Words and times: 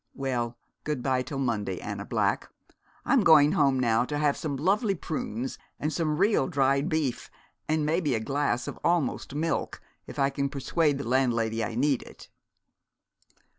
Well, 0.15 0.57
good 0.83 1.03
by 1.03 1.21
till 1.21 1.37
Monday, 1.37 1.79
Anna 1.79 2.05
Black. 2.05 2.49
I'm 3.05 3.21
going 3.21 3.51
home 3.51 3.79
now, 3.79 4.03
to 4.05 4.17
have 4.17 4.35
some 4.35 4.57
lovely 4.57 4.95
prunes 4.95 5.59
and 5.79 5.93
some 5.93 6.17
real 6.17 6.47
dried 6.47 6.89
beef, 6.89 7.29
and 7.69 7.85
maybe 7.85 8.15
a 8.15 8.19
glass 8.19 8.67
of 8.67 8.79
almost 8.83 9.35
milk 9.35 9.79
if 10.07 10.17
I 10.17 10.31
can 10.31 10.49
persuade 10.49 10.97
the 10.97 11.07
landlady 11.07 11.63
I 11.63 11.75
need 11.75 12.01
it." 12.01 12.29